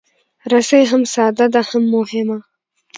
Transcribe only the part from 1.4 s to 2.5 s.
ده، هم مهمه.